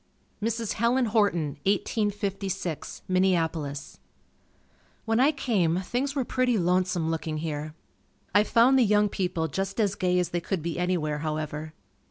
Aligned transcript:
Mrs. 0.41 0.73
Helen 0.73 1.05
Horton 1.05 1.59
1856, 1.67 3.03
Minneapolis. 3.07 3.99
When 5.05 5.19
I 5.19 5.31
came, 5.31 5.81
things 5.81 6.15
were 6.15 6.25
pretty 6.25 6.57
lonesome 6.57 7.11
looking 7.11 7.37
here. 7.37 7.75
I 8.33 8.43
found 8.43 8.79
the 8.79 8.83
young 8.83 9.09
people 9.09 9.47
just 9.47 9.79
as 9.79 9.93
gay 9.93 10.17
as 10.17 10.29
they 10.29 10.41
could 10.41 10.63
be 10.63 10.79
anywhere, 10.79 11.19
however. 11.19 11.73